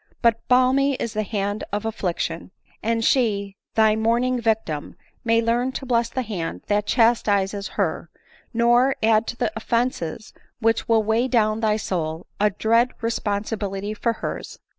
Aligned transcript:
But 0.23 0.47
balmy 0.47 0.95
is 0.95 1.13
the 1.13 1.21
hand 1.21 1.63
of 1.71 1.85
affliction; 1.85 2.49
and 2.81 3.03
die, 3.03 3.53
thy 3.75 3.95
mourning 3.95 4.41
victim, 4.41 4.95
may 5.23 5.43
learn 5.43 5.71
to 5.73 5.85
bless 5.85 6.09
the 6.09 6.23
hand 6.23 6.63
that 6.65 6.87
chastises 6.87 7.67
her, 7.77 8.09
nor 8.51 8.95
add 9.03 9.27
to 9.27 9.37
the 9.37 9.51
offences 9.55 10.33
which 10.59 10.89
will 10.89 11.03
weigh 11.03 11.27
down 11.27 11.59
thy 11.59 11.77
soul, 11.77 12.25
a 12.39 12.49
dread 12.49 12.93
responsibility 13.03 13.93
for 13.93 14.13
hers!" 14.13 14.57